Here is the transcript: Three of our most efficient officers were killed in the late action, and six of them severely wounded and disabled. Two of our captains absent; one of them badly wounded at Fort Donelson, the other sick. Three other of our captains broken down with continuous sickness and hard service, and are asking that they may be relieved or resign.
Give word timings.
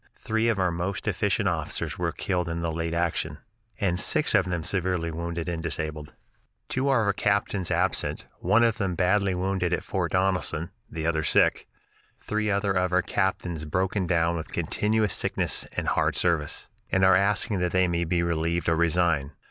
Three 0.17 0.47
of 0.49 0.57
our 0.57 0.71
most 0.71 1.07
efficient 1.07 1.47
officers 1.47 1.99
were 1.99 2.11
killed 2.11 2.49
in 2.49 2.63
the 2.63 2.71
late 2.71 2.95
action, 2.95 3.37
and 3.79 3.99
six 3.99 4.33
of 4.33 4.45
them 4.45 4.63
severely 4.63 5.11
wounded 5.11 5.47
and 5.47 5.61
disabled. 5.61 6.15
Two 6.69 6.87
of 6.89 6.93
our 6.93 7.13
captains 7.13 7.69
absent; 7.69 8.25
one 8.39 8.63
of 8.63 8.79
them 8.79 8.95
badly 8.95 9.35
wounded 9.35 9.73
at 9.73 9.83
Fort 9.83 10.13
Donelson, 10.13 10.71
the 10.89 11.05
other 11.05 11.21
sick. 11.21 11.67
Three 12.19 12.49
other 12.49 12.71
of 12.73 12.91
our 12.91 13.03
captains 13.03 13.63
broken 13.65 14.07
down 14.07 14.35
with 14.37 14.51
continuous 14.51 15.13
sickness 15.13 15.67
and 15.77 15.87
hard 15.87 16.15
service, 16.15 16.67
and 16.91 17.05
are 17.05 17.15
asking 17.15 17.59
that 17.59 17.71
they 17.71 17.87
may 17.87 18.03
be 18.03 18.23
relieved 18.23 18.67
or 18.69 18.75
resign. 18.75 19.33